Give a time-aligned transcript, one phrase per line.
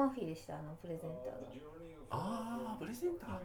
[0.00, 1.48] マーフィーでしたあのプレゼンターが。
[2.08, 3.38] ああプレゼンター、うん。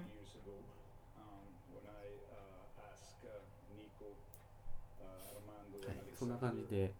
[6.17, 6.93] そんな感じで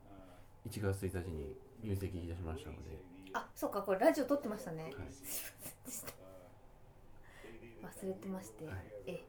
[0.69, 2.99] 1月1日に入籍いたしましたので。
[3.31, 4.93] あそうかこれラジオ撮ってましたね、はい、
[7.83, 8.63] 忘れてまして、
[9.05, 9.23] え、え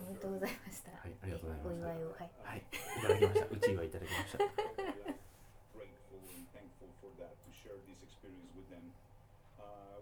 [0.00, 0.90] おめでとうございました。
[0.90, 2.62] はいありがとうございますはい、い、
[3.02, 3.46] ただきました。
[3.46, 4.38] うち祝いただきました。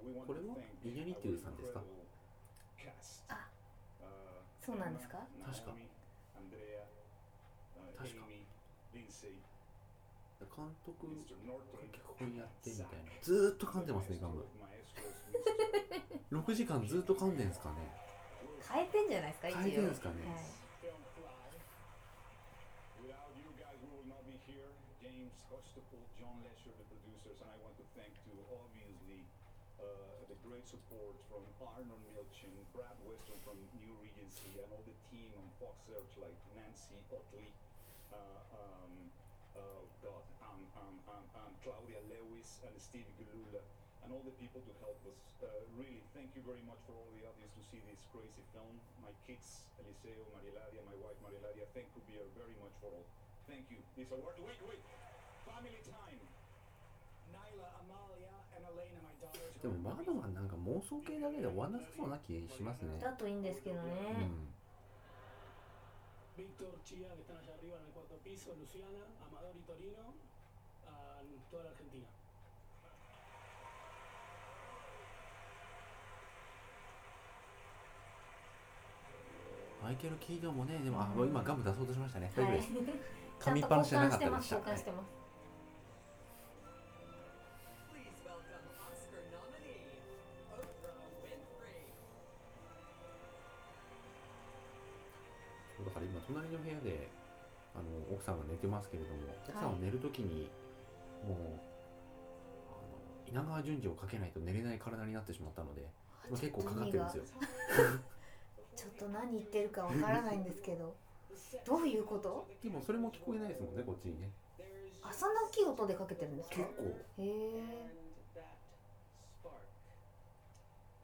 [0.00, 1.80] Uh, これ thank イニャリテューさんですか？
[3.28, 3.48] あ
[4.00, 4.06] Uh,
[4.64, 5.18] そうなんですか？
[5.44, 5.70] 確か。
[5.72, 5.74] uh,
[7.98, 8.26] 確か。
[10.56, 11.06] 監督.
[11.46, 13.12] Norton, 脚本やってみたいな。
[13.22, 14.44] ずーっと噛んでますねガム。
[14.60, 15.30] maestros,
[16.30, 16.42] Mr.
[16.42, 17.76] 6時間ずーっと噛んでんすかね？
[18.72, 19.58] 変えてんじゃないですか一応。
[19.60, 20.14] 変えてんすかね？
[20.26, 20.44] はい
[30.70, 35.74] support from Arnold Milchin, Brad Weston from New Regency, and all the team on Fox
[35.82, 37.50] Search like Nancy Otley,
[38.14, 38.94] uh, um,
[39.58, 43.58] uh, God, um, um, um, um, Claudia Lewis, and Steve Gulula,
[44.06, 45.18] and all the people to help us.
[45.42, 48.78] Uh, really, thank you very much for all the audience to see this crazy film.
[49.02, 52.02] My kids, Eliseo, Mariladia, my wife Mariladia, thank you
[52.38, 53.06] very much for all.
[53.50, 53.82] Thank you.
[53.98, 54.38] This award.
[54.38, 54.82] Wait, wait.
[55.42, 56.22] Family time.
[57.34, 58.39] Nyla, Amalia,
[59.62, 62.98] でもバードマンなんか妄想系だけで終わんなさそうな気しますね。
[62.98, 63.92] だといいんですけどうね、
[64.24, 64.48] ん。
[66.40, 70.14] Víctor, Chía, que están allá arriba en el cuarto piso, Luciana, Amador y Torino,
[70.88, 71.20] a
[71.50, 72.06] toda la Argentina.
[79.82, 81.28] マイケル・キードンもねでもあうん。
[81.28, 82.30] 今ガム出そうとしましたね。
[82.36, 82.68] 大丈夫はい です。
[82.72, 82.92] ちゃんと
[83.40, 84.76] 噛みっぱなしじゃなか交換してったでしたます。
[84.76, 85.29] 交換してます、Please
[96.30, 97.08] 隣の部屋で
[97.74, 100.48] あの奥さんが寝てますけれども奥さんは寝るときに
[101.26, 101.36] もう
[102.70, 105.82] あの稲川淳二をかけないと寝れない体になってしまったので
[106.28, 107.24] 今結構かかってるんですよ。
[108.76, 110.94] ちょっと何言ってるかわからないんですけど
[111.66, 112.46] どういうこと？
[112.62, 114.30] でもそれも聞こえないですもんねこっちにね。
[115.02, 116.56] あそんな大きい音でかけてるんですか？
[116.56, 116.84] 結構。
[116.84, 118.00] へえ。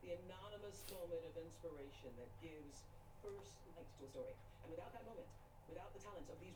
[0.04, 2.86] The anonymous moment of inspiration that gives
[3.20, 4.34] first light to a story.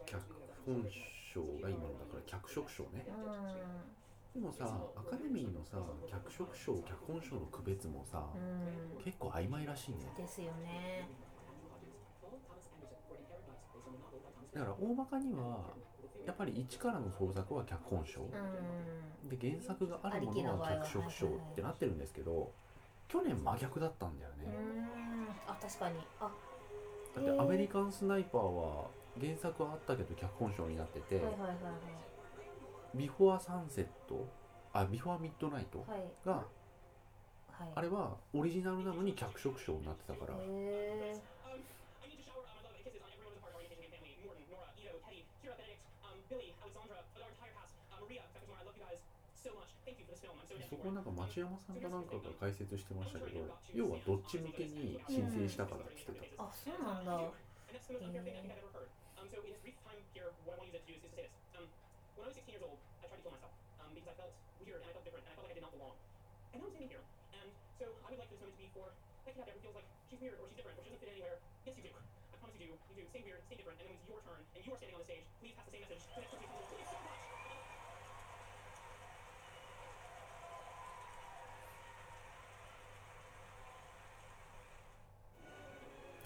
[0.07, 0.23] 脚
[0.67, 0.85] 本
[1.33, 3.07] 賞が今のだから脚色賞ね、
[4.35, 4.65] でもさ
[4.97, 5.79] アカデミーのさ
[6.11, 8.25] 脚色賞脚本賞の区別もさ、
[9.05, 9.99] 結構曖昧らしいね。
[10.17, 11.09] でよね。
[14.53, 15.61] だから大まかには
[16.27, 18.21] やっぱり一からの創作は脚本賞、
[19.29, 22.51] で原作があるものは脚色賞ってなってるんですけど
[23.09, 25.97] 去年真逆だったんだよね、うん、あ確かに。
[26.21, 26.31] あ
[27.17, 28.87] だってアメリカンスナイパーは
[29.21, 31.57] 原作はあったけど脚本賞になっててはいはいはい
[32.95, 34.27] ビフォアサンセット
[34.73, 35.91] あビフォアミッドナイトはい。
[35.91, 36.41] はいがは
[37.67, 37.69] い。
[37.75, 40.35] あれはオリジナルなのに脚色賞になってたから。
[40.35, 41.59] へえ Um,
[42.03, 43.59] I need to shower uh, my love and kisses on everyone who's a part of
[43.59, 44.17] our orientation game family.
[44.25, 48.47] Morton, Nora, Ito, Teddy, Kira, Benedict, um, Billy, Alexandra, our entire cast, uh, Maria, Becca
[48.49, 49.05] Tamar, I love you guys so much.
[49.05, 49.19] Thank you for this film.
[49.21, 49.30] I'm so
[50.69, 51.11] そこ for なん it.
[51.11, 53.41] か町山さんかなんかが解説してましたけど
[53.75, 57.33] 要はどっち向けに申請したからって言ってたあそうなんだ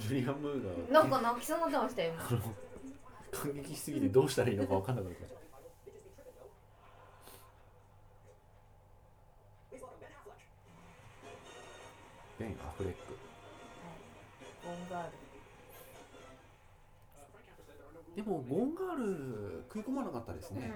[0.05, 2.13] ジュリア・ムーがなんか泣きそなってましたよ
[3.31, 5.25] 感激しすぎてどうしたらいいのか分かんなくなった。
[12.39, 12.99] ベン・アフレック、
[18.15, 20.73] でもゴンガール食い込まなかったですね、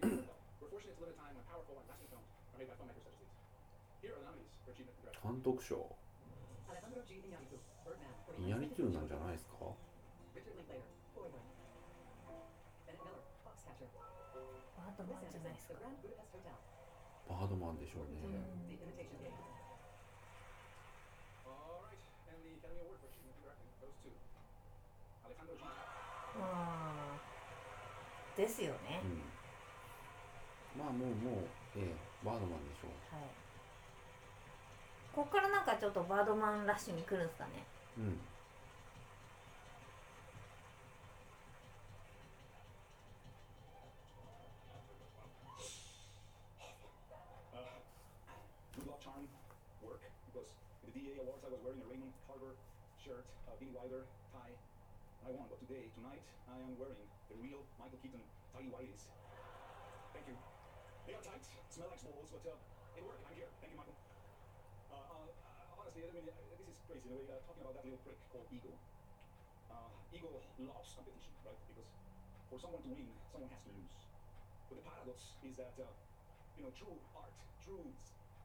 [5.22, 5.94] 監督賞。
[9.34, 9.66] ですか？
[17.26, 18.22] バードマンでしょうね。
[28.36, 29.00] ですよね。
[30.76, 31.44] まあ、もう、もう、
[31.76, 31.94] ええ、
[32.24, 32.90] バードマンでしょう。
[33.14, 33.26] はい。
[35.14, 37.64] ここからなんかちょっとバードマンラッシュに来るんですかね？
[37.98, 38.18] うん。
[53.04, 53.28] Shirt,
[53.60, 54.56] Billy Wilder tie.
[55.20, 59.12] I won, but today, tonight, I am wearing the real Michael Keaton tidy whities.
[60.16, 60.36] Thank you.
[61.04, 62.56] They are tight, smell like balls, but uh,
[62.96, 63.20] they work.
[63.28, 63.52] I'm here.
[63.60, 63.92] Thank you, Michael.
[64.88, 67.04] Uh, uh, uh, honestly, I mean, uh, this is crazy.
[67.04, 68.72] A way, uh, talking about that little prick called ego.
[69.68, 71.60] Uh, ego loves competition, right?
[71.68, 71.88] Because
[72.48, 74.00] for someone to win, someone has to lose.
[74.72, 77.84] But the paradox is that, you know, true art, true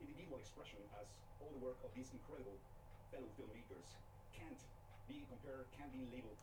[0.03, 1.07] individual expression, as
[1.39, 2.59] all the work of these incredible
[3.07, 3.95] fellow filmmakers
[4.39, 4.61] can't
[5.11, 6.39] be compared, can't be labeled,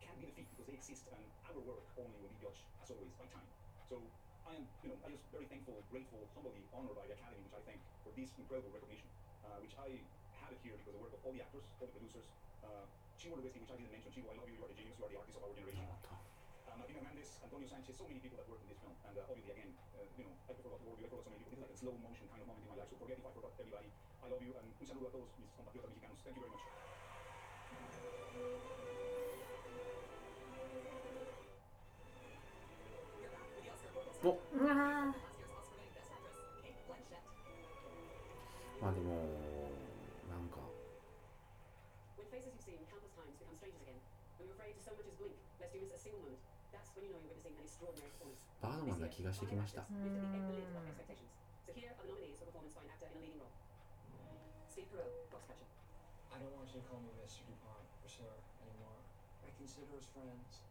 [0.00, 3.12] can't be defeated because they exist, and our work only will be judged, as always,
[3.18, 3.48] by time.
[3.90, 3.98] So
[4.46, 7.56] I am, you know, I'm just very thankful, grateful, humbly honored by the Academy, which
[7.58, 9.10] I thank for this incredible recognition,
[9.42, 9.98] uh, which I
[10.42, 12.26] have it here because the work of all the actors, all the producers.
[12.62, 12.86] Uh,
[13.26, 14.10] Lubeski, which I didn't mention.
[14.14, 14.54] Chivo, I love you.
[14.54, 14.94] You are the genius.
[15.02, 15.82] You are the artist of our generation.
[15.82, 16.14] また
[16.66, 18.94] Uh, Martina Hernandez, Antonio Sanchez, so many people that worked in this film.
[19.06, 21.42] And uh, obviously, again, uh, you know, I forgot work with, I forgot so many
[21.46, 21.54] people.
[21.54, 22.90] This is like a slow motion kind of moment in my life.
[22.90, 23.88] So forget if I forgot everybody.
[24.22, 24.52] I love you.
[24.58, 26.18] And un saludo a todos mis compatriotas mexicanos.
[26.26, 26.85] Thank you very much.
[34.23, 34.33] おう
[34.67, 34.75] わ
[38.81, 39.15] まあでも
[40.29, 40.57] なんか
[42.17, 43.97] When faces you've seen countless times become strangers again,
[44.37, 46.37] when you're afraid so much as blink, lest you miss a single moment,
[46.69, 48.45] that's when you know you're witnessing an extraordinary performance.
[48.61, 50.27] バードマンな気がしてきました Lifted the
[58.16, 58.32] Sir
[58.64, 59.00] anymore.
[59.44, 60.64] I consider us friends.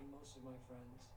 [0.00, 1.08] And most of my friends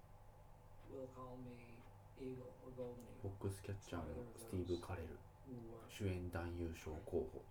[0.88, 1.76] will call me
[2.24, 5.20] Eagle or Golden ボ Eagle ックスキャッチャーのスティーブ・カレル
[5.52, 7.44] or, 主演男優賞候補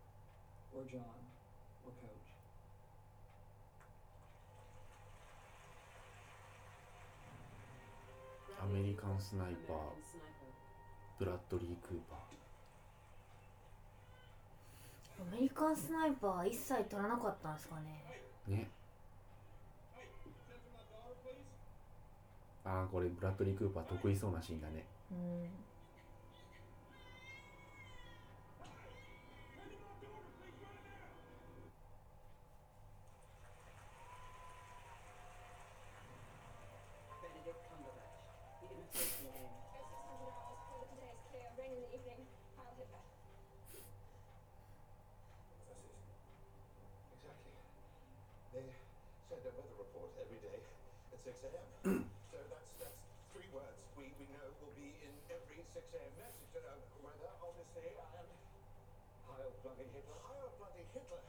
[0.73, 1.05] or John
[1.85, 2.33] or Coach.
[8.61, 11.19] アメリカンスナイパー American Sniper.
[11.19, 12.48] ブラッドリー・クーパーア
[15.25, 18.03] メリカンスナイパー一切取らなかったんですかね。
[18.49, 18.69] ーね。
[22.65, 24.85] ああこれブラッドリー・クーパー得意そうなシーンだね。
[25.11, 25.49] うん
[49.29, 50.59] 「send a weather report every day
[51.13, 52.05] at 6 a.m.
[52.33, 52.99] so that's that's
[53.33, 56.13] three words we, we know will be in every 6 a.m.
[56.19, 56.51] message.
[56.57, 56.75] Uh,
[57.05, 58.29] weather, obviously, and
[59.29, 60.19] Heil bloody Hitler.
[60.27, 61.23] Heil bloody Hitler.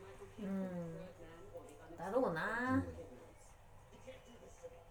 [0.00, 0.44] Michael Hmm.
[0.44, 3.40] Keaton, Birdman, or the だろうな unexpected Hitmans.
[3.94, 4.82] You can't do this to me.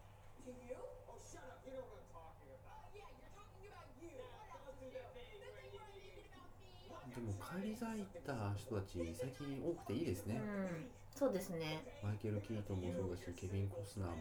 [0.46, 0.79] To you?
[1.08, 1.60] Oh, shut up.
[1.67, 2.84] You know what I'm talking about.
[2.96, 4.10] Yeah, you're talking about you.
[4.10, 5.13] Don't do that.
[5.13, 10.89] This thing we're thinking about 帰り咲いた人たち最近多くていいですね、うん。
[11.13, 11.86] そうですね。
[12.03, 14.15] マイケル・キートンもそうだしケビン・コスナーも。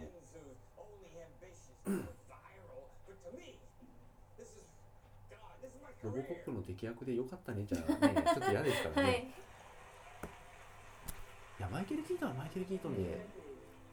[6.03, 7.65] ロボ.コップの敵役でよかったね。
[7.65, 9.23] じゃあねちょっと嫌ですからね、、はい。
[9.23, 9.25] い
[11.63, 13.25] やマイケル・キートンはマイケル・キートンで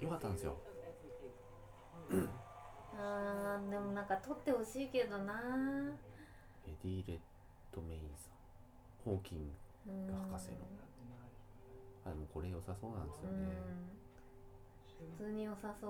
[0.01, 0.57] よかったんですよ.
[2.97, 5.41] あーでもなんか取ってほしいけどな
[6.67, 7.19] エディ・レッ
[7.71, 8.31] ドメインさん
[9.05, 9.51] ホーキン
[9.87, 10.13] うん。
[10.29, 10.57] 博士の。
[12.05, 15.17] あでもこれ良さそうなんですよね、うん。
[15.17, 15.89] 普通に良さそう。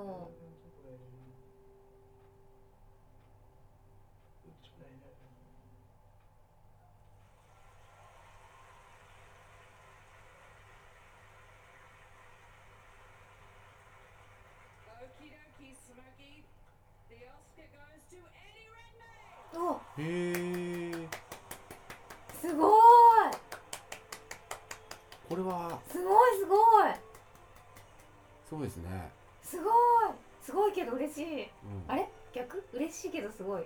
[15.00, 16.44] Okie dokie, Smokey.
[17.10, 19.58] The Oscar goes to Eddie Redmayne.
[19.58, 20.02] おへ
[20.92, 21.08] え
[22.42, 22.80] すごい
[25.28, 25.80] これは。
[25.90, 26.94] すごいすごい。
[28.50, 29.12] そうですね、
[29.44, 29.74] すごい。
[30.42, 31.44] すごいけど嬉しい。
[31.44, 31.50] うん、
[31.88, 32.10] あれ？
[32.34, 32.64] 逆？
[32.74, 33.64] 嬉しいけどすごい。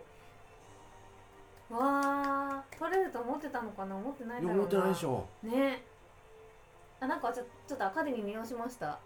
[1.70, 3.96] わー取れると思ってたのかな？
[3.96, 4.60] 思ってないだろうな。
[4.60, 5.26] 思ってないでしょ。
[5.44, 5.84] ね。
[7.00, 9.00] あなんかちょちょっとアカデミー見直しました。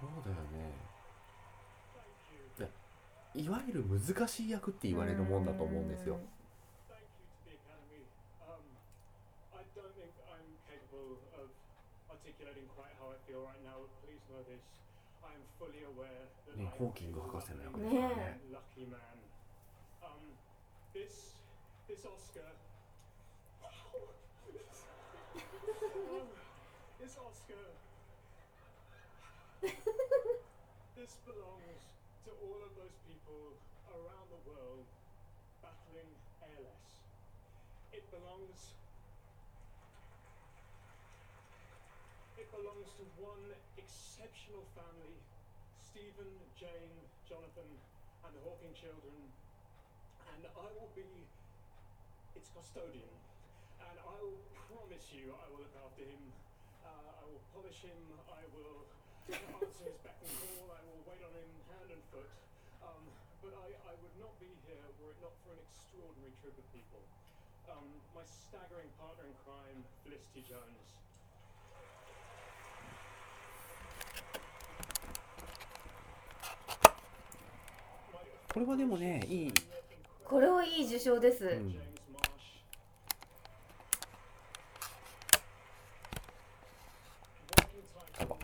[0.00, 0.74] そうだよね。
[3.34, 6.18] でいわゆる難しい役って言われるもんだと思うんですよ
[12.23, 14.63] articulating quite how I feel right now, but please know this.
[15.23, 18.85] I am fully aware that ね I ホ am ーキング a 博士の役 lucky ですからね lucky
[18.87, 18.99] man.
[20.01, 20.37] Um,
[20.93, 21.35] this
[21.87, 22.55] this Oscar.
[26.99, 27.65] this Oscar.
[30.95, 31.83] this belongs
[32.25, 33.55] to all of those people
[33.91, 34.85] around the world
[35.61, 36.11] battling
[36.43, 37.03] ALS.
[37.91, 38.73] It belongs.
[42.94, 43.42] to one
[43.74, 45.18] exceptional family
[45.82, 46.94] Stephen, Jane,
[47.26, 47.66] Jonathan,
[48.22, 49.18] and the Hawking children.
[50.30, 51.06] And I will be
[52.38, 53.10] its custodian.
[53.82, 54.38] And I will
[54.70, 56.22] promise you I will look after him.
[56.86, 57.98] Uh, I will polish him.
[58.30, 58.86] I will
[59.30, 60.70] answer his beck and call.
[60.74, 62.30] I will wait on him hand and foot.
[62.82, 63.02] Um,
[63.42, 66.66] but I, I would not be here were it not for an extraordinary troop of
[66.70, 67.02] people.
[67.66, 71.03] Um, my staggering partner in crime, Felicity Jones.
[78.54, 79.54] これはでもねいい、
[80.24, 81.82] これはいい受賞です、うん、James
[82.14, 82.62] Marsh.
[87.58, 87.82] Working
[88.14, 88.38] title,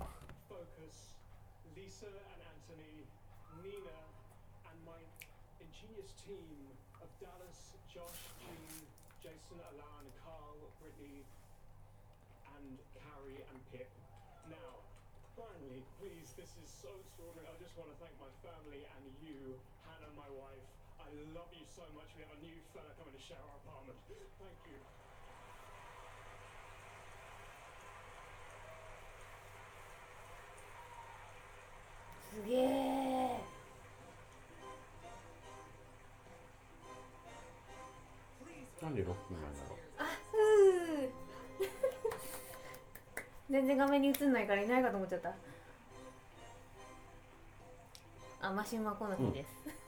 [0.51, 1.15] Focus,
[1.79, 3.07] Lisa and Anthony,
[3.63, 4.03] Nina,
[4.67, 4.99] and my
[5.63, 6.59] ingenious team
[6.99, 8.83] of Dallas, Josh, Jean,
[9.23, 11.23] Jason, Alan, Carl, Brittany,
[12.59, 13.87] and Carrie and Pip.
[14.51, 14.83] Now,
[15.39, 17.47] finally, please, this is so extraordinary.
[17.47, 19.55] I just want to thank my family and you,
[20.11, 20.67] Hannah, my wife.
[20.99, 22.11] I love you so much.
[22.17, 23.99] We have a new fella coming to share our apartment.
[24.39, 24.79] Thank you.
[32.31, 33.41] すげえ
[38.81, 40.37] なんでロッキーなんだろうあふ
[41.05, 41.11] う
[43.51, 45.35] 全然画面に映んないからいないかと思っちゃった
[48.43, 49.80] あマシュマコの日です、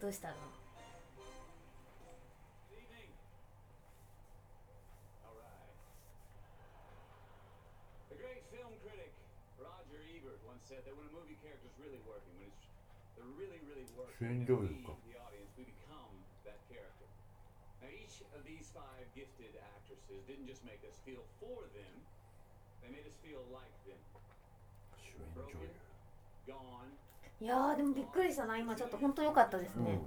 [0.00, 0.34] どうしたの
[2.70, 3.10] Good evening.
[5.26, 5.74] All right.
[8.14, 9.10] The great film critic
[9.58, 12.62] Roger Ebert once said that when a movie character's really working, when it's
[13.18, 16.14] they're really, really working, 主演 and 女優 we, か the audience, we become
[16.46, 17.06] that character.
[17.82, 21.94] Now, each of these five gifted actresses didn't just make us feel for them;
[22.86, 23.98] they made us feel like them.
[25.34, 25.74] 主演女優
[26.46, 26.94] Gone
[27.40, 28.58] いやーでもびっくりしたな。
[28.58, 30.00] 今ちょっと本当良かったですね、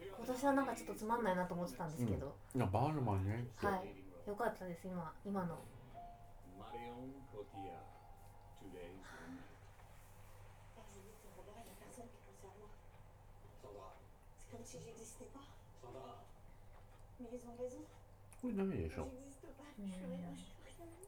[0.00, 3.46] う、今年はなんかちょっとつまんないなと思ってたんですけど、いやバールマンね。
[3.56, 3.94] はい。
[4.26, 5.58] 良かったです今今の。
[18.40, 19.06] これ何でしょ、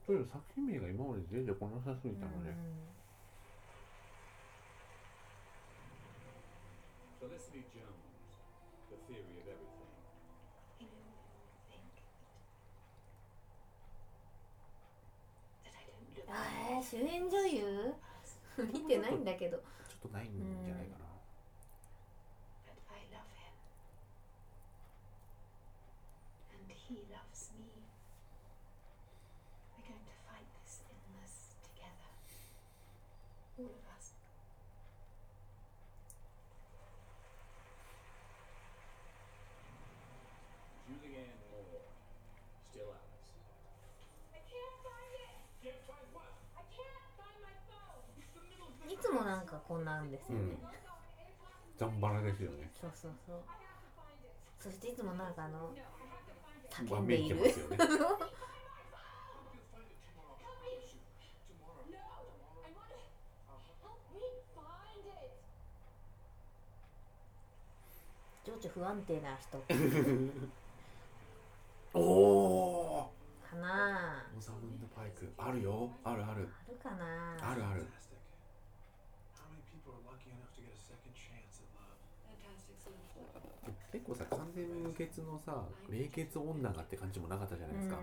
[0.05, 2.53] という作品名が今まで全然こなさすぎたので、
[7.23, 8.43] Felicity Jones,
[8.91, 9.87] The Theory of Everything.
[10.83, 11.07] You know,
[11.71, 12.03] think
[15.63, 17.95] that I don't あー主演女優
[18.59, 20.33] 見てないんだけどちょっとないん
[20.65, 21.05] じゃないかな、
[22.67, 23.55] but I love him.
[26.59, 27.71] And he loves me.
[29.79, 32.11] We're going to fight this illness together.
[33.59, 34.11] All of us.
[40.89, 41.81] Julianne Moore,
[42.69, 43.33] Still Alice.
[44.35, 45.35] I can't find it.
[45.63, 46.33] Can't find what?
[46.59, 48.03] I can't find my phone.
[48.93, 50.57] いつもなんかこんなんですよね、
[51.79, 52.71] ザンバラですよね。
[52.79, 53.37] そうそうそう。
[54.61, 55.71] そしていつもなんかあのわ
[56.71, 57.37] 叫んでいる.
[68.45, 69.63] 情緒不安定な人。
[71.95, 73.13] おお
[73.49, 75.91] かなロザムンド・パイクあるよ。
[76.03, 76.49] あるある。
[76.67, 77.87] あるかなあるある
[83.93, 87.99] 結構さ、完全無欠のさ、名血女がって感じもなかったじゃないですか。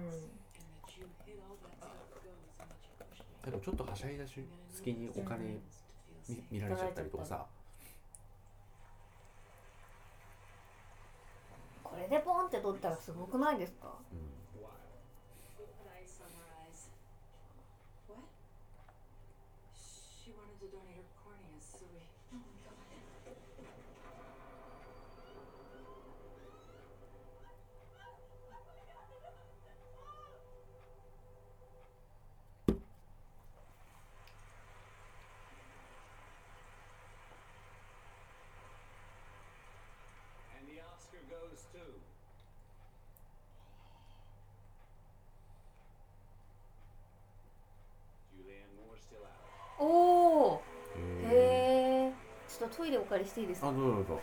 [3.45, 4.45] でもちょっとはしゃいだし、
[4.77, 5.59] 好きにお金
[6.51, 7.47] 見,られちゃったりとかさ。
[11.83, 13.97] これでポンって取ったらすごくないですか、
[52.69, 53.69] トイレお借りしていいですか？
[53.69, 54.19] あどうぞどうぞ。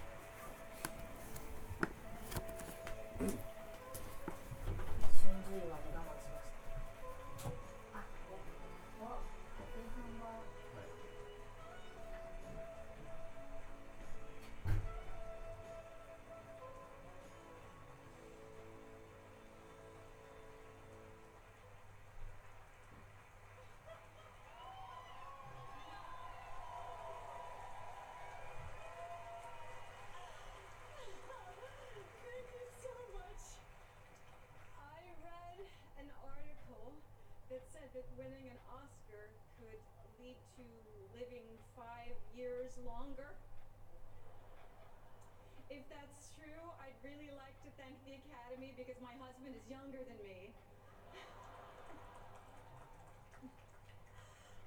[47.07, 50.51] Really like to thank the Academy because my husband is younger than me.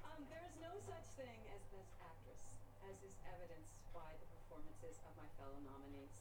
[0.08, 2.40] Um, there is no such thing as Best Actress,
[2.88, 6.16] as is evidenced by the performances of my fellow nominees.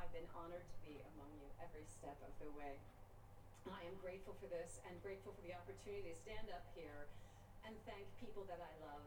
[0.00, 2.80] I've been honored to be among you every step of the way.
[3.68, 7.04] I am grateful for this and grateful for the opportunity to stand up here
[7.68, 9.04] and thank people that I love.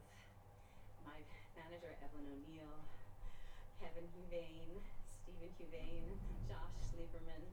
[1.10, 1.18] My
[1.58, 2.78] manager, Evelyn O'Neill,
[3.82, 4.78] Kevin Huvane,
[5.30, 6.10] Stephen Huvane,
[6.50, 7.46] Josh Lieberman,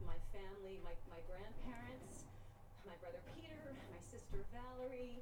[0.00, 2.24] my family, my, my grandparents,
[2.88, 5.20] my brother Peter, my sister Valerie,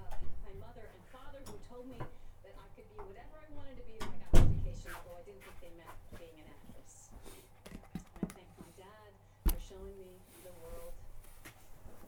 [0.00, 0.16] uh,
[0.48, 2.00] my mother and father who told me
[2.40, 5.20] that I could be whatever I wanted to be if I got an education, although
[5.20, 7.12] I didn't think they meant being an actress.
[7.12, 9.10] And I thank my dad
[9.44, 10.96] for showing me the world.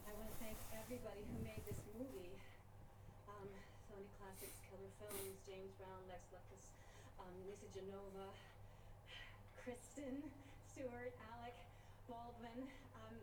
[0.09, 2.33] I want to thank everybody who made this movie.
[3.29, 3.45] Um,
[3.85, 6.65] Sony Classics, Killer Films, James Brown, Lex Lucas,
[7.21, 8.33] um, Lisa Genova,
[9.67, 10.23] Kristen,
[10.71, 11.51] Stewart, Alec,
[12.07, 12.71] Baldwin.
[13.03, 13.15] Um,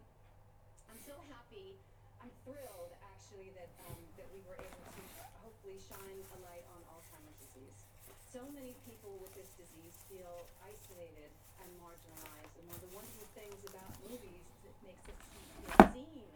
[0.93, 1.73] I'm so happy.
[2.21, 5.03] I'm thrilled, actually, that um, that we were able to
[5.41, 7.89] hopefully shine a light on Alzheimer's disease.
[8.29, 11.33] So many people with this disease feel isolated
[11.65, 15.97] and marginalized, and one of the wonderful things about movies is it makes us feel
[15.97, 16.29] seen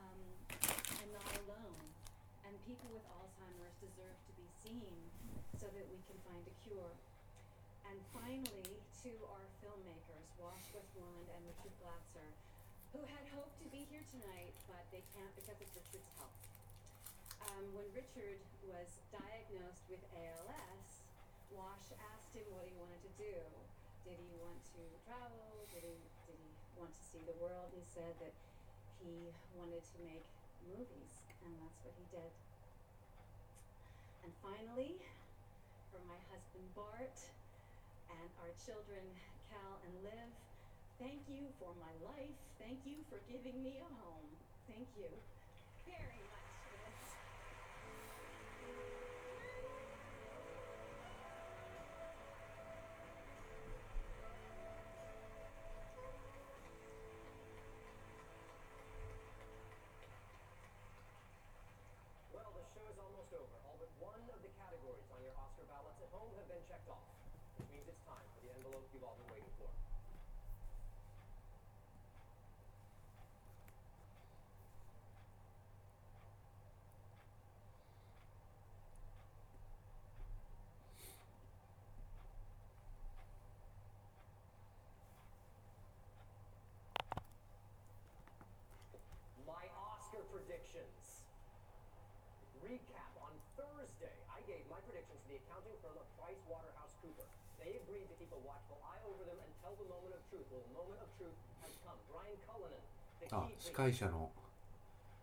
[0.00, 0.20] um,
[0.96, 1.84] and not alone.
[2.48, 4.96] And people with Alzheimer's deserve to be seen
[5.60, 6.96] so that we can find a cure.
[7.84, 12.26] And finally, our filmmakers, Wash Westmoreland and Richard Glatzer,
[12.90, 16.42] who had hoped to be here tonight, but they can't because of Richard's health.
[17.46, 21.06] Um, when Richard was diagnosed with ALS,
[21.54, 23.34] Wash asked him what he wanted to do.
[24.02, 25.54] Did he want to travel?
[25.70, 27.70] Did he, did he want to see the world?
[27.78, 28.34] He said that
[29.06, 30.26] he wanted to make
[30.66, 31.14] movies,
[31.46, 32.32] and that's what he did.
[34.26, 34.98] And finally,
[35.94, 37.14] for my husband Bart
[38.20, 39.04] and our children
[39.50, 40.28] Cal and Liv,
[40.98, 42.36] thank you for my life.
[42.58, 44.30] Thank you for giving me a home.
[44.66, 45.10] Thank you
[45.86, 46.45] very much
[92.66, 93.10] Recap.
[93.22, 97.26] On Thursday, I gave my predictions to the accounting firm of Price Waterhouse Cooper.
[97.62, 100.46] They agreed to keep a watchful eye over them until the moment of truth.
[100.50, 101.94] Well, the moment of truth has come.
[102.10, 102.82] Brian Cullinan,
[103.22, 103.76] the あ key 司 please.
[103.76, 104.30] 会者の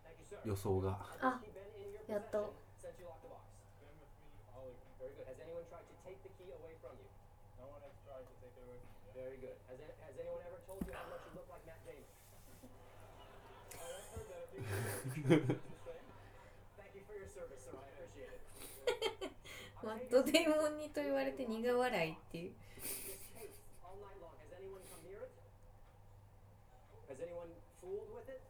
[0.04, 0.40] Thank you, sir.
[0.44, 3.44] 予想が Has he been in your やっと possession since you locked the box?
[4.98, 5.28] Very good.
[5.28, 7.04] Has anyone tried to take the key away from you?
[7.60, 9.12] No one has tried to take it away from me.
[9.12, 9.56] Very good.
[9.68, 12.08] Has, a- has anyone ever told you how much you look like Matt Damon?
[13.76, 15.60] I've heard that a few times.
[16.80, 17.76] Thank you for your service, sir.
[17.76, 18.40] I appreciate it.
[19.94, 22.52] マットデーモンにと言われて苦笑いっていう
[22.82, 23.54] This case
[23.86, 24.34] all night long.
[24.42, 25.30] Has anyone come near it?
[27.06, 27.46] Has anyone
[27.78, 28.42] fooled with it?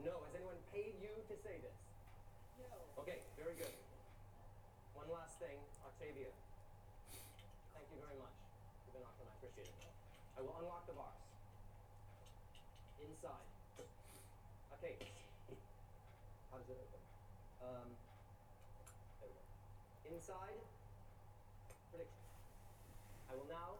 [0.00, 0.24] No.
[0.24, 1.76] Has anyone paid you to say this?
[2.56, 2.64] No.
[3.04, 3.68] Okay, very good.
[4.96, 6.32] One last thing, Octavia.
[7.76, 8.32] Thank you very much.
[8.88, 9.28] You've been awesome.
[9.28, 9.92] I appreciate it.
[10.32, 11.12] I will unlock the box.
[13.04, 13.44] Inside.
[14.80, 14.96] Okay.
[16.48, 17.04] How does it open?
[17.60, 18.05] Um.
[20.06, 20.62] Inside.
[21.90, 22.30] Predictions.
[23.26, 23.74] I will now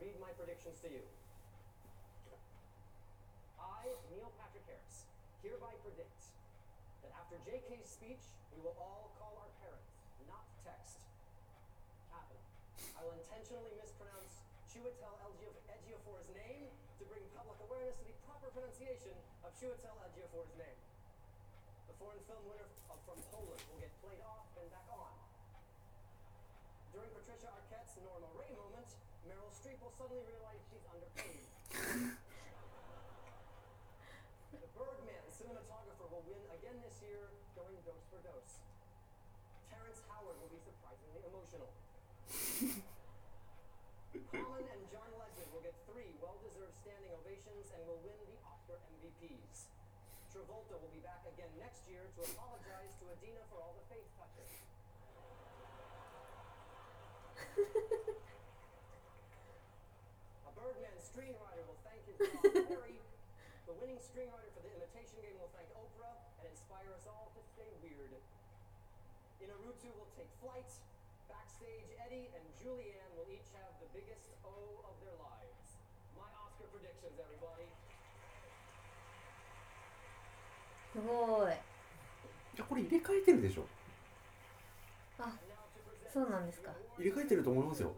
[0.00, 1.04] read my predictions to you.
[3.60, 5.06] I, Neil Patrick Harris,
[5.44, 6.32] hereby predict
[7.04, 8.24] that after JK's speech,
[8.56, 9.92] we will all call our parents,
[10.24, 11.04] not text.
[12.08, 12.42] Capital.
[12.96, 15.14] I will intentionally mispronounce Chiwetel
[15.68, 20.80] Ejiofor's name to bring public awareness to the proper pronunciation of Chiwetel Ejiofor's name.
[21.92, 25.11] The foreign film winner from Poland will get played off and back on.
[28.38, 28.86] Ray moment,
[29.26, 31.42] Meryl Streep will suddenly realize she's underpaid.
[34.54, 38.62] the Birdman cinematographer will win again this year, going dose for dose.
[39.72, 41.70] Terrence Howard will be surprisingly emotional.
[44.30, 48.78] Common and John Legend will get three well-deserved standing ovations and will win the Oscar
[49.00, 49.66] MVPs.
[50.32, 54.08] Travolta will be back again next year to apologize to Adina for all the face
[63.82, 67.66] winning screenwriter for The Imitation Game will thank Oprah and inspire us all to stay
[67.82, 68.14] weird.
[69.42, 70.70] Inarutu will take flight.
[71.26, 74.54] Backstage, Eddie and Julianne will each have the biggest O
[74.86, 75.66] of their lives.
[76.14, 77.66] My Oscar predictions, everybody.
[80.94, 81.56] すごいい
[82.58, 83.64] やこれ入れ替えてるでしょ
[85.18, 85.32] あ
[86.12, 87.96] そうなんですか入れ替えてると思いますよ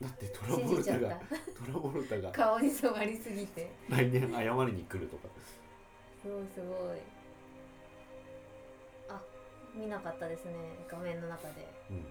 [0.00, 2.30] だってトラボルタがトラボルタが。
[2.32, 3.70] 顔に染まりすぎて。
[3.88, 5.28] 来年謝りに来るとか
[6.22, 6.98] そうすごい。
[9.08, 9.20] あ
[9.74, 10.52] 見なかったですね。
[10.90, 11.66] 画面の中で。
[11.90, 12.04] うん。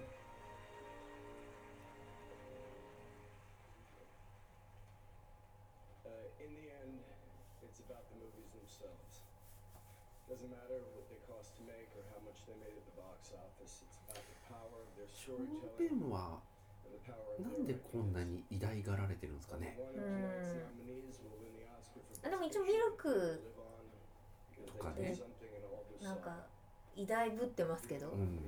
[15.26, 15.38] ショー
[15.76, 16.38] ペンは
[17.38, 19.78] なんでこんなに偉大がられてるんですかね？
[22.22, 23.40] でも一応ミルク
[24.66, 25.16] とかね。
[26.02, 26.46] なん.か
[26.96, 28.38] 偉大ぶってますけど、うん.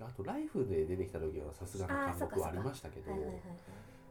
[0.00, 3.12] あとライフで出てきた時はさすがの貫禄はありましたけど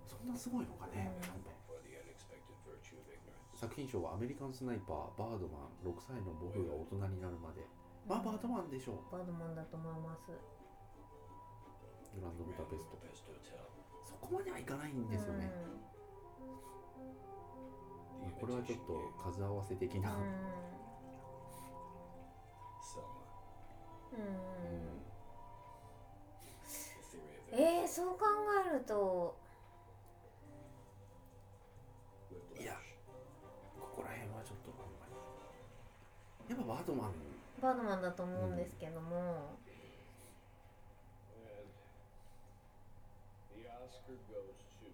[0.08, 1.26] そんなすごいのかねう
[3.58, 7.62] ん.作品賞はアメリカンスナイパーバードマン6歳の僕が大人になるまで。
[8.08, 9.12] まあバードマンでしょう。
[9.12, 10.32] バードマンだと思います
[12.15, 12.97] グランドブダペスト.
[14.04, 15.52] そこまではいかないんですよね、
[18.24, 18.93] The これはちょっと.
[19.24, 20.17] 数合わせ的な、う.ん
[24.13, 24.24] う
[27.58, 28.26] ん、えー、そう考
[28.69, 29.36] えると.
[32.60, 32.74] いや
[33.80, 34.71] ここら辺はちょっと
[36.50, 37.13] やっぱバードマン
[37.62, 39.58] バードマンだと思うんですけども、
[43.54, 44.88] And the Oscar goes to.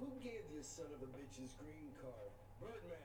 [0.00, 2.30] Who gave this son of a bitch's green card?
[2.60, 3.00] Birdman.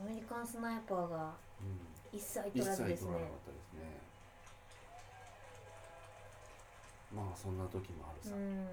[0.00, 1.78] アメリカンスナイパーがうん。
[2.10, 3.04] 一切一取らずですね。
[3.04, 4.00] 切取らなかったですね。
[7.14, 8.66] まあそんな時もあるさ、うん。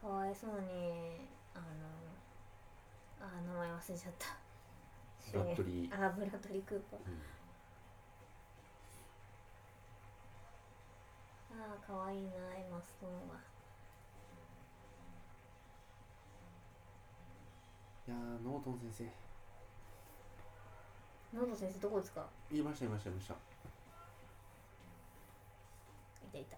[0.00, 1.64] かわいそうにあの
[3.20, 4.36] あ名前忘れちゃった。
[5.32, 5.94] ブラッドリー。
[5.94, 7.00] あブラッドリー・クーパー。
[7.06, 7.22] うん。
[11.60, 13.36] ああかわいいなエマストーンは。
[18.06, 19.10] いやーノートン先生
[21.32, 22.26] ノート先生どこですか？
[22.50, 23.34] 言いました言いました言いました。
[23.34, 23.36] い
[26.32, 26.56] たいた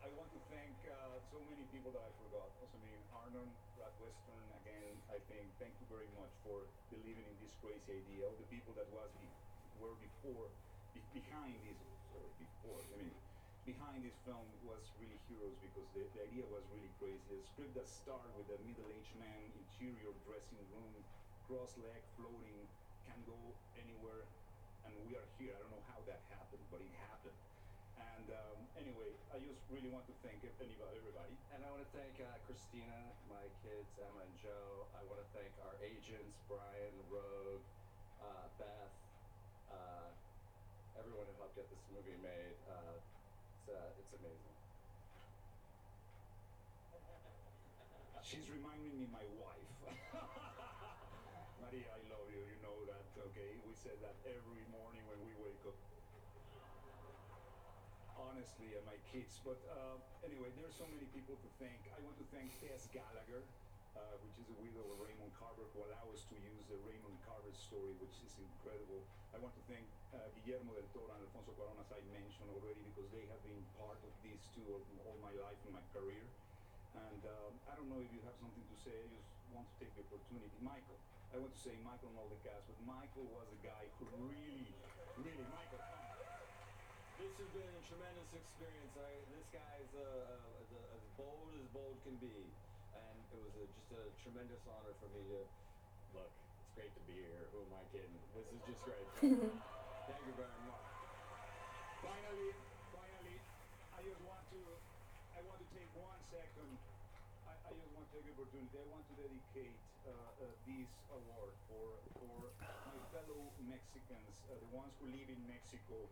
[0.00, 2.48] I want to thank uh, so many people that I forgot.
[2.56, 3.44] Also, I mean, Arnon,
[3.76, 8.24] Brad Western, again, I think, thank you very much for believing in this crazy idea.
[8.24, 9.28] All the people that was be,
[9.76, 10.48] were before,
[10.96, 11.76] be, behind this,
[12.16, 13.12] sorry, before, I mean,
[13.68, 17.36] behind this film was really heroes because the, the idea was really crazy.
[17.36, 20.96] A script that started with a middle-aged man, interior dressing room,
[21.44, 22.64] cross-leg floating,
[23.04, 23.36] can go
[23.76, 24.24] anywhere,
[24.88, 25.52] and we are here.
[25.52, 27.36] I don't know how that happened, but it happened.
[28.18, 31.34] And um, anyway, I just really want to thank anybody, everybody.
[31.54, 34.88] And I want to thank uh, Christina, my kids, Emma and Joe.
[34.96, 37.62] I want to thank our agents, Brian, Rogue,
[39.70, 40.08] uh,
[40.98, 42.54] everyone who helped get this movie made.
[42.68, 44.56] Uh, it's, uh, it's amazing.
[48.22, 49.74] She's reminding me my wife.
[51.62, 52.46] Maria, I love you.
[52.46, 53.58] You know that, okay?
[53.66, 55.74] We said that every morning when we wake up.
[58.30, 59.42] Honestly, and my kids.
[59.42, 61.82] But uh, anyway, are so many people to thank.
[61.90, 63.42] I want to thank Tess Gallagher,
[63.98, 67.18] uh, which is a widow of Raymond Carver, who allowed us to use the Raymond
[67.26, 69.02] Carver story, which is incredible.
[69.34, 69.82] I want to thank
[70.14, 73.58] uh, Guillermo del Toro and Alfonso Cuarón, as I mentioned already, because they have been
[73.74, 76.22] part of these two all, my life and my career.
[76.94, 78.94] And um, I don't know if you have something to say.
[78.94, 80.54] I just want to take the opportunity.
[80.62, 81.02] Michael,
[81.34, 84.06] I want to say Michael and all the cast, but Michael was a guy who
[84.22, 84.70] really,
[85.18, 85.99] really, Michael.
[87.20, 88.96] This has been a tremendous experience.
[88.96, 92.32] I, this guy's uh, uh, as, as bold as bold can be,
[92.96, 95.44] and it was a, just a tremendous honor for me to
[96.16, 96.32] look.
[96.32, 97.44] It's great to be here.
[97.52, 98.16] Who am I kidding?
[98.32, 99.04] This is just great.
[99.20, 100.80] Thank you very much.
[102.00, 102.56] Finally,
[102.88, 103.36] finally,
[103.92, 104.60] I just want to,
[105.36, 106.72] I want to take one second.
[107.44, 108.80] I, I just want to take the opportunity.
[108.80, 109.76] I want to dedicate
[110.08, 112.48] uh, uh, this award for for
[112.88, 116.08] my fellow Mexicans, uh, the ones who live in Mexico.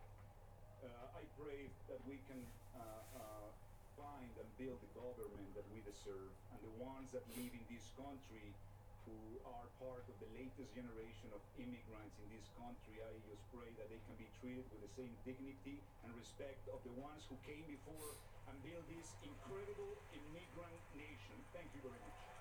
[0.78, 2.38] Uh, I pray that we can
[2.78, 3.50] uh, uh,
[3.98, 7.82] find and build the government that we deserve, and the ones that live in this
[7.98, 8.54] country
[9.02, 13.66] who are part of the latest generation of immigrants in this country, I just pray
[13.74, 17.34] that they can be treated with the same dignity and respect of the ones who
[17.42, 18.14] came before
[18.46, 21.34] and built this incredible immigrant nation.
[21.50, 22.37] Thank you very much.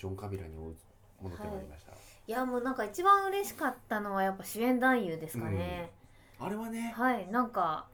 [0.00, 0.80] ジョン・カビラに戻って
[1.20, 5.92] まいりました、いやもうなんか一番嬉しかったのはやっぱ主演男優ですかね、
[6.38, 6.94] あれはね。
[6.96, 7.86] はいなんか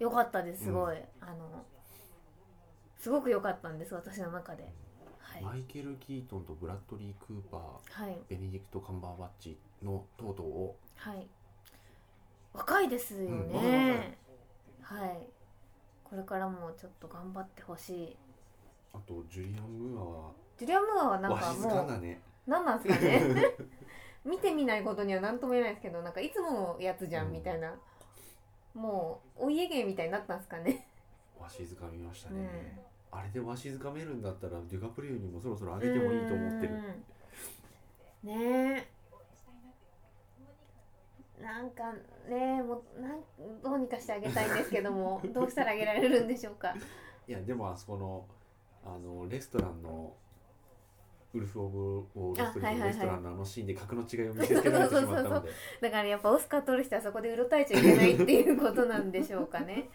[0.00, 1.64] 良かったですすごい、あの
[2.98, 4.64] すごく良かったんです私の中で。
[5.20, 5.42] はい。
[5.42, 8.18] マイケル・キートンとブラッドリー・クーパー、はい。
[8.28, 10.76] ベネディクト・カンバーバッチのとうとうを。
[10.96, 11.28] はい。
[12.52, 13.52] 若いですようん
[14.82, 15.26] はい。
[16.04, 18.16] これからもちょっと頑張ってほしい。
[18.92, 22.20] あとジュリアン・ムーアはジュリアン・ムーアはなんかもうかんだね。
[22.46, 23.20] 何なんですかね。
[24.24, 27.74] 見てみないことには何とも言えないですけどなんかいつものやつじゃんみたいな、
[28.74, 30.86] もうお家芸みたいになったんですかね。
[31.38, 36.74] わしづかみましたね、ねあれでわしづかめるんだったらデュカプリオにもそろそろ上げてもいいと思ってる。
[36.74, 37.04] うん
[38.22, 38.86] ね
[41.38, 41.42] え。
[41.42, 41.92] なんか
[42.28, 43.20] ねもうなん
[43.62, 46.74] どうにかしてあげたいんですけども どうしたらあげられるんでしょうか。
[47.26, 48.26] いやでもあそこの
[48.84, 50.14] あのレストランの
[51.34, 51.78] ウルフ・オブ・
[52.14, 57.30] ウォール・ストリートレストランのあのシーンで格の違いを見せつけられてしまったのでだからやっぱオスカー取る人はそこで。
[57.32, 59.88] うろたえちゃいけないっていうことなんでしょうかね。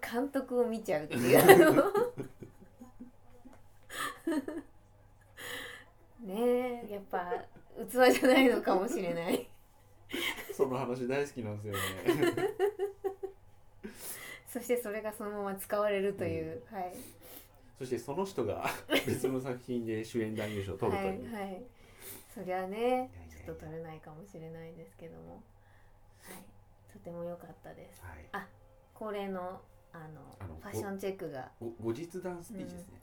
[0.00, 1.38] 監督を見ちゃうっていう
[6.22, 7.32] ねえやっぱ
[7.84, 9.48] 器じゃないのかもしれない。
[10.56, 12.32] その話大好きなんですよね。
[14.48, 16.94] そしてそれがそのまま使われるという、はい
[17.78, 18.64] そしてその人が
[19.06, 21.62] 別の作品で主演男優賞を取るという、はいはい。
[22.34, 23.10] そりゃね
[23.44, 25.42] ちょっと取れないかもしれないですけども。
[26.22, 26.92] はい。
[26.92, 28.28] とても良かったです、はい。
[28.32, 28.48] あ
[28.94, 29.60] 恒例の
[29.92, 31.50] あのファッションチェックが。
[31.60, 33.00] ご後日談スピーチですね、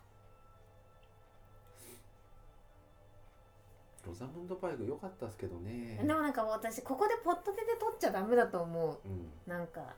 [4.05, 5.97] ロザムンド・パイク良かったですけどね。
[6.03, 8.99] でもなんか私ここでポット手で取っちゃダメだと思う。
[9.07, 9.31] うん。
[9.45, 9.95] なんか。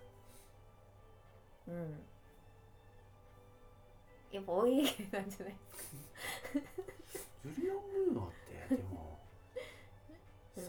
[1.67, 2.03] うん
[4.35, 5.55] やっぱお家芸なんじゃない？
[7.45, 7.77] ジュリアン・
[8.13, 8.31] ムーアっ
[8.69, 9.19] てでも。
[10.57, 10.63] うん。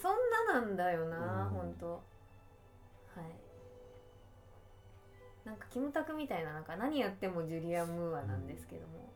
[0.00, 1.50] そんななんだよな、うん。
[1.50, 2.02] ほんと
[3.14, 3.24] はい。
[5.44, 9.12] なんかキムタクみたいななんか何やってもジュリアン・ムーアなんですけども、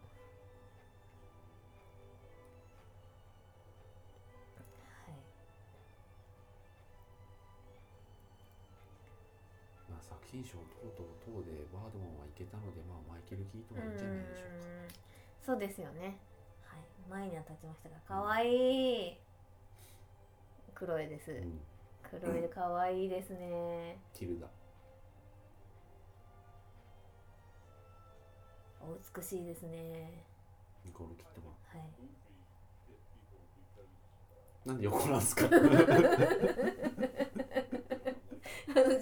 [10.07, 14.55] 作品賞等々等でバードマンはいけたので、まあ、マイケル・キートンはいいんじゃないでしょうか。
[14.55, 14.89] うん。
[15.45, 16.19] そうですよね。
[16.65, 16.81] はい。
[17.11, 19.17] 前には立ちましたが可愛い。
[20.75, 21.61] クロエです、うん。
[22.09, 23.99] クロエで可愛いですね。
[24.15, 24.47] ティルダ。
[28.83, 30.23] お美しいですね。
[30.85, 31.83] ニコール・キットマン。
[31.83, 31.91] はい。
[34.69, 35.47] なんで横なんすか？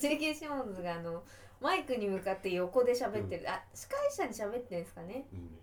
[0.04, 0.34] あの J.K.
[0.34, 1.22] シモンズがあの
[1.60, 5.24] マイクに向かって横で喋ってる、あ司会者に喋ってるんですかね。
[5.32, 5.58] うん。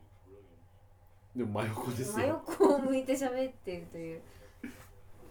[1.36, 4.22] でも真横です真よ横を向いて喋ってるという。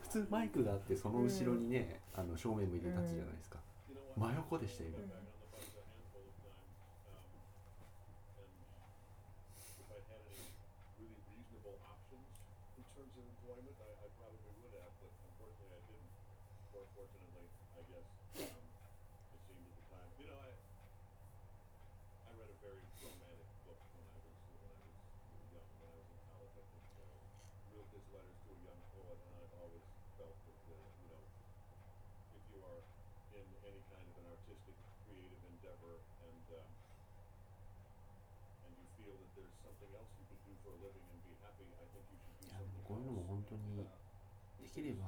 [0.03, 3.59] 普通マイクがあってその後ろにね、あの正面向いて立つじゃないですか、
[4.17, 5.07] 真横でしたよ今、
[9.79, 10.51] If I had any
[10.99, 12.27] really reasonable options
[12.75, 16.11] in terms of employment, I, I probably would have, but unfortunately I didn't.
[16.75, 17.47] Or fortunately,
[17.79, 18.11] I guess,
[18.51, 18.67] um,
[19.31, 20.11] it seemed at the time.
[20.19, 20.51] You know, I,
[22.27, 24.91] I read a very romantic book when I was, when I was
[25.55, 26.51] young, when I was in college.
[26.59, 29.87] I think, uh, Rilke's Letters to a Young Poet, and I've always
[30.19, 31.23] felt that, uh, you know,
[32.35, 32.83] if you are
[33.39, 34.75] in any kind of an artistic,
[35.07, 35.95] creative endeavor
[36.27, 36.71] and, um,
[38.67, 39.39] and you feel that there's something else you could do for a living and be
[39.39, 39.70] happy, I think you should do いや something
[42.85, 43.87] こういうのも本当に
[44.61, 45.07] できれば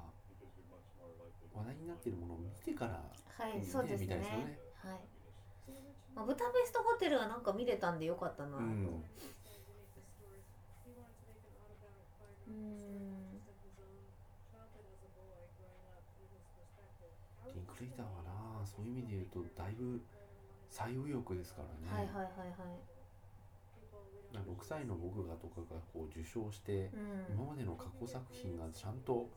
[1.53, 3.03] 話題になってるものを見てから
[3.43, 4.57] はい、うんそうですよね。
[4.79, 5.01] はい、
[6.15, 8.59] まあ、ブタペストホテルはなんか見れたんでよかったな。
[8.59, 8.67] と、うん。
[8.67, 9.03] うん。
[17.53, 20.01] リンクレイターはなそういう意味で言うとだいぶ
[20.71, 22.92] 最右翼ですからね、はいはいはいはい
[24.41, 27.35] 6歳の僕がとかがこう受賞して、うん。
[27.35, 29.29] 今までの過去作品がちゃんと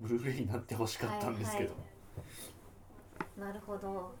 [0.00, 1.74] ブルーレイになってほしかったんですけど、
[3.38, 4.14] なるほど。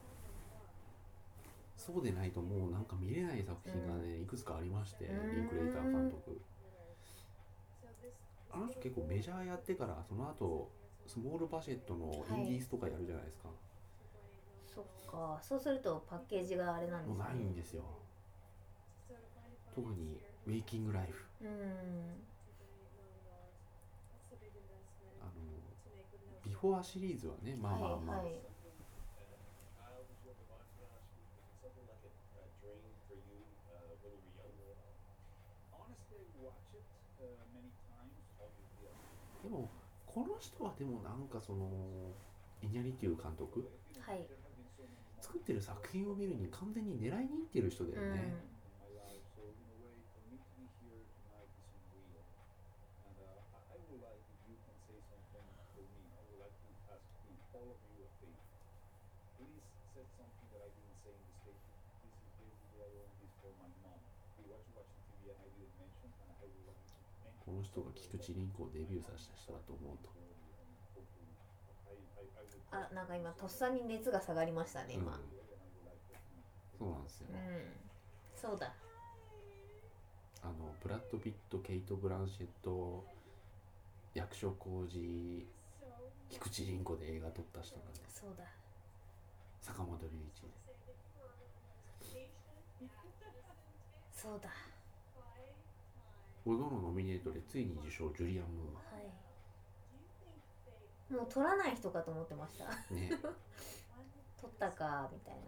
[1.76, 5.36] そうでないともうなんか見れない作品がね、いくつかありまして、うん。
[5.36, 6.40] リンクレイター監督。
[8.50, 10.70] あの人結構メジャーやってからその後
[11.06, 13.48] スモールバジェットのインディースとかやるじゃないですか、
[14.74, 15.38] そっか。
[15.42, 17.18] そうするとパッケージがあれなんですね。
[17.24, 17.82] ないんですよ
[19.78, 21.24] 特にウェイキングライフ、
[25.20, 25.30] あの
[26.44, 28.22] ビフォアシリーズはねまあまあまあ、
[39.44, 39.70] でも
[40.04, 41.70] この人はでもなんかその
[42.60, 43.70] イニャリという監督、
[45.20, 48.34] 作ってる作品を見るに完全に狙いにいってる人だよね、
[60.16, 61.76] Say something that I didn't say in the statement.
[61.92, 63.98] This is basically I want this for my mom.
[64.40, 67.00] We watch watching TV and I didn't mention, and I like you to mention.
[67.44, 70.10] この人が菊池凛子をデビューさせた人だと思うと
[72.70, 75.18] あなんか今とっさに熱が下がりましたね今うん
[76.78, 78.74] そうなんですよ、うん、そうだ
[80.42, 83.04] あのブラッド・ピットケイト・ブランシェット
[84.14, 85.46] 役所広司
[86.28, 88.44] 菊池凛子で映画撮った人なんですそうだ
[89.60, 90.48] 坂本龍一。
[94.12, 94.50] そうだ。
[96.46, 98.82] 5度のノミネートでついに受賞ジュリアン・ムは
[101.10, 101.12] い。
[101.12, 102.64] もう取らない人かと思ってました。
[102.64, 103.18] ーね、 うん、い
[104.40, 105.40] 取ったかみたいな。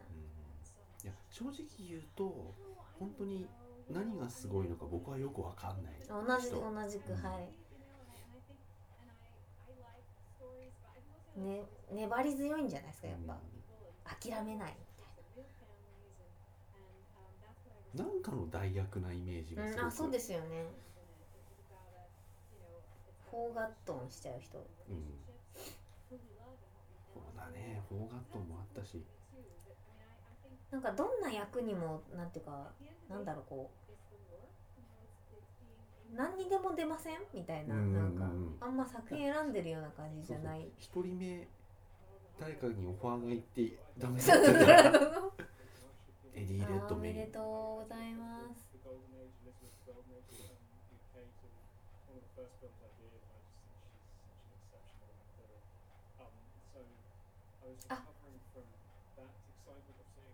[1.05, 2.55] や正直言うと
[2.99, 3.49] 本当に
[3.89, 5.95] 何がすごいのか僕はよくわかんない。
[6.09, 6.61] 同じ人。
[6.61, 7.23] 同じく、うん。
[7.23, 7.53] はい。
[11.41, 13.39] ね粘り強いんじゃないですかやっぱ、
[14.19, 14.77] 諦めない
[17.95, 18.05] な。
[18.05, 20.65] んかの代役なイメージがすごく、うん、あそうですよね。
[23.31, 24.59] フォーガットンしちゃう人。
[24.59, 24.61] う
[24.93, 25.05] ん。
[27.13, 27.83] そうだね。
[27.89, 29.05] フォーガットンもあったし。
[30.71, 32.71] なんかどんな役にもなんていうか
[33.09, 33.71] なんだろうこ
[36.13, 37.19] う何にでも出ません？
[37.35, 38.31] みたいな、なんか
[38.61, 40.69] あんま作品選んでるような感じじゃない。
[40.79, 41.49] 一人目
[42.41, 44.19] 誰かにオファーが行ってダメ
[46.35, 47.43] デリーおめでとう
[47.83, 48.71] ございます
[57.91, 58.03] あ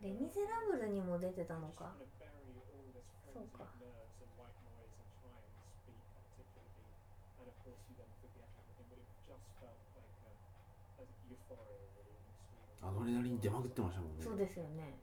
[0.01, 1.91] レミゼラブルにも出てたのか
[3.35, 3.65] そうか。
[12.97, 14.25] ドレナリン出まくってましたもんね。
[14.25, 14.97] そうですよね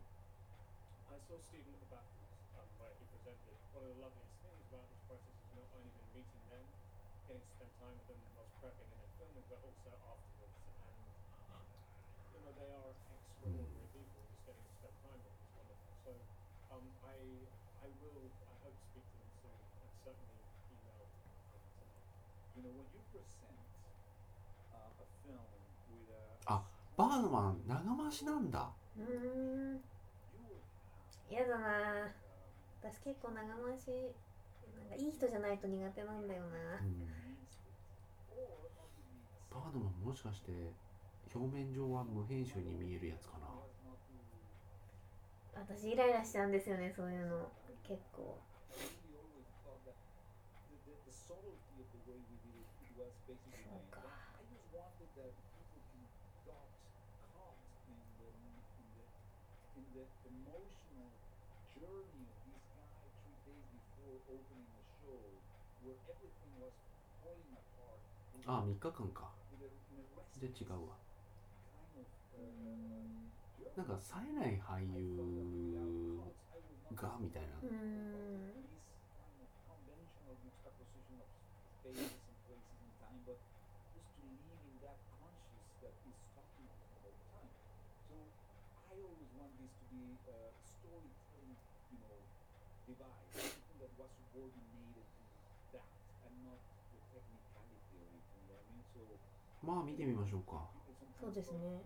[1.13, 2.25] I saw Stephen at the Battles,
[2.57, 3.53] um, where he presented.
[3.77, 6.65] One of the loveliest things about this process is not only been meeting them,
[7.29, 10.57] getting to spend time with them whilst prepping and then filming, but also afterwards.
[11.53, 11.69] And
[12.33, 14.25] you know they are extraordinary people.
[14.25, 15.93] Just getting to spend time with them is wonderful.
[16.01, 16.11] So
[16.73, 17.17] um, I
[17.85, 20.41] I will I hope to speak to them soon, and certainly
[20.73, 21.61] email them tonight.
[22.57, 23.57] You know, when you present
[24.73, 25.45] uh, a film
[25.93, 26.57] with a あ
[27.03, 28.69] ババードマン長回しなんだ。
[28.97, 29.03] うー
[29.75, 29.81] ん。
[31.29, 32.07] やだな。
[32.81, 33.91] 私結構長回し
[34.79, 36.47] なんかいい人じゃないと苦手なんだよな。
[36.79, 37.07] うん。
[39.51, 40.51] バードマンもしかして
[41.35, 43.47] 表面上は無編集に見えるやつかな。
[45.55, 47.51] 私イライラしちゃうんですよねそういうの。
[47.83, 48.39] 結構。
[48.73, 49.93] We always thought that
[50.71, 53.91] the, the, the subtlety of the way we did it, it was basically Oh, made.
[53.91, 54.07] God.
[54.33, 56.01] I just wanted that people can
[56.49, 56.65] got
[57.37, 57.53] caught
[57.85, 59.05] in the in the
[59.77, 61.13] in the emotional
[61.77, 65.21] journey of this guy three days before opening the show,
[65.85, 66.73] where everything was
[67.21, 67.53] falling
[68.45, 69.29] あ3日間か。
[70.41, 70.97] で違うわ。
[73.77, 76.19] なんか冴えない俳優
[76.93, 77.47] がみたいな。
[99.65, 100.61] まあ見てみましょうか。
[101.19, 101.81] そうですね.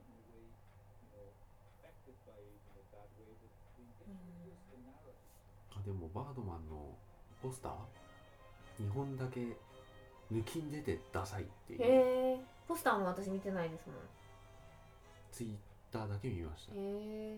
[5.75, 6.95] あでもバードマンの
[7.41, 7.73] ポスター
[8.79, 9.41] ？2本だけ
[10.31, 11.83] 抜きん出てダサいっていう。
[11.83, 11.85] へ
[12.33, 13.95] えポスターも私見てないですもん。
[15.31, 15.55] ツイッ
[15.91, 16.73] ターだけ見ました。
[16.73, 17.37] へえ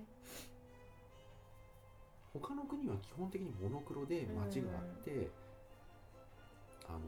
[2.34, 5.30] 他の国は基本的にモノクロで街があって、
[6.88, 7.00] あの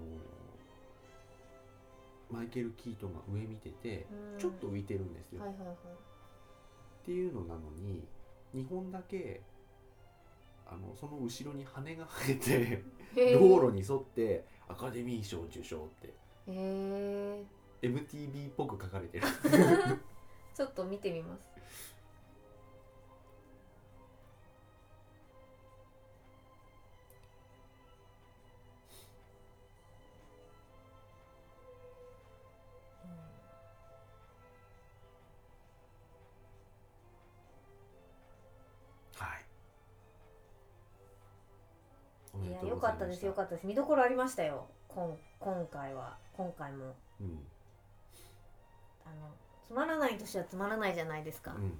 [2.32, 4.40] マイケル・キートンが上見ててうん。
[4.40, 5.76] ちょっと浮いてるんですよ、はいはいはい。
[5.76, 5.78] っ
[7.06, 8.04] ていうのなのに
[8.56, 9.42] 2本だけ
[10.66, 12.84] あのその後ろに羽が生えて
[13.38, 16.14] 道路に沿ってアカデミー賞受賞ってへ
[16.48, 17.44] え
[17.82, 19.26] MTV っぽく書かれてる。
[20.54, 21.42] ちょっと見てみます
[43.12, 43.26] です。
[43.26, 43.68] よかったです。
[43.68, 44.68] 見どころありましたよ。
[44.88, 46.18] こん今回は。
[46.34, 46.96] 今回も。
[47.20, 47.40] うん。
[49.06, 49.30] あの
[49.68, 51.74] つまらない年はつまらないじゃないですか、うん。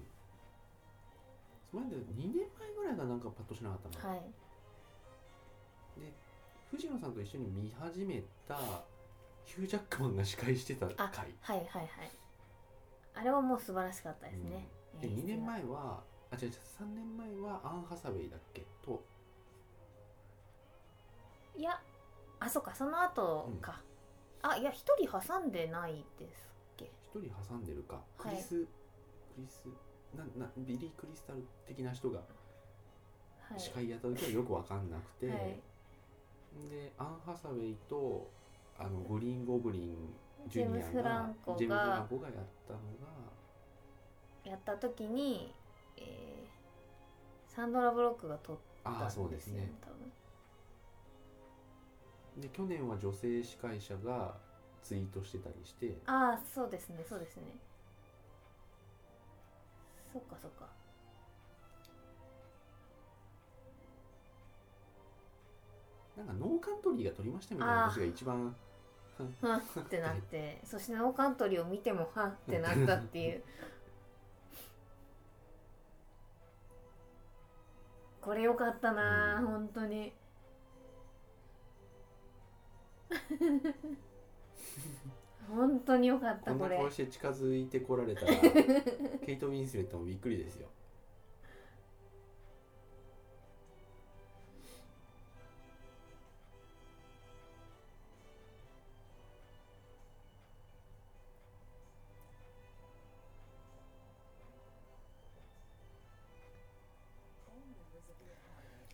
[1.72, 4.20] その前で2年前ぐらいがなんかパッとしなかったの、はい。
[6.00, 6.12] で
[6.72, 8.58] 藤野さんと一緒に見始めた
[9.46, 11.34] ヒュージャックマンが司会してたあ回。
[11.42, 11.90] はいはいはい。
[13.14, 14.68] あれはもう素晴らしかったですね、
[15.02, 16.00] で演出2年が前は
[16.32, 16.52] あ違う違う
[16.82, 18.66] 3年前はアン・ハサウェイだっけ？
[18.86, 19.04] と
[21.62, 21.80] いや
[22.40, 23.84] あそっかその後か、
[24.42, 28.02] あいや一人挟んでないですっけ？1人挟んでるか。
[28.18, 28.38] クはい。
[28.38, 28.68] リス、ク
[29.38, 29.62] リス
[30.18, 32.24] ななビリー・クリスタル的な人がは
[33.56, 33.60] い。
[33.60, 35.38] 司会やった時はよく分かんなくて、はい。
[36.72, 38.28] でアン・ハサウェイと
[38.80, 40.16] あのグリーン・ゴブリン
[40.48, 42.36] ジュニアジェームスフラがンコがジェームス・フランコがやっ
[42.68, 45.54] たのがやった時に、
[45.98, 46.52] えー
[47.54, 49.70] サンドラ・ブロックが撮っああそうですね。
[49.82, 50.12] 多分
[52.38, 54.36] で去年は女性司会者が
[54.82, 55.98] ツイートしてたりして。
[56.06, 57.44] ああそうですねそうですね。
[60.14, 60.66] そっかそっか。
[66.18, 68.56] なんかノーカントリーが撮りましたみたいな話が一番
[69.42, 69.60] はん。
[69.60, 73.44] ってなってそしてノーカントリーを見てもはんってなったっていう。
[78.22, 79.48] これよかったな、うん。
[79.48, 80.14] 本当に
[85.50, 86.76] 本当によかったこんこれ。
[86.76, 88.28] な顔して近づいてこられたら
[89.26, 90.68] ケイト・ウィンスレットもびっくりですよ。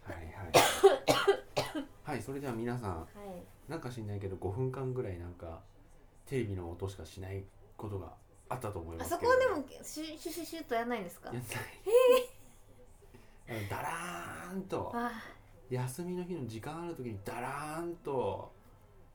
[0.03, 0.25] はいはい。
[2.03, 3.26] はいそれでは皆さんはい
[3.67, 5.61] なんか知んないけど5分間ぐらいなんか
[6.25, 7.43] テレビの音しかしない
[7.75, 8.13] ことが
[8.49, 11.27] あったと思いあますけれどそこはでもシュシュシュシュッとやんないんですか？
[11.27, 11.45] やんない。
[13.49, 15.11] あのダラーンとあ
[15.69, 18.51] 休みの日の時間ある時にダラーンと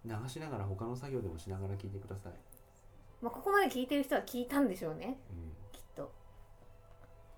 [0.04, 2.32] 流しながら他の作業でもしながら聞いてください、
[3.20, 5.18] まあ、ここまで聞いてる人は聞いたんでしょうね。
[5.30, 6.10] うん、きっと。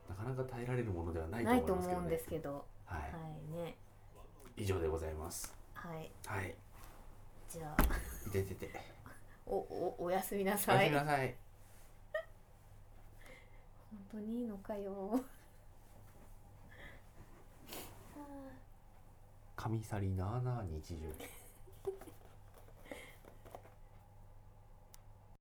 [0.08, 2.64] なかなか耐えられるものではないとないと思いますけど、ね、思うんですけど。
[2.86, 3.76] はい、はいね。
[4.56, 5.54] 以上でございます。
[5.74, 6.10] はい。
[6.26, 6.54] はい
[7.54, 8.30] じゃあ。
[8.30, 8.68] てて。
[9.46, 11.36] おおおやすみなおさやすいみなさい。
[13.92, 15.20] 本当にいいのかよ。
[19.54, 21.06] 神去りなあなあ日常。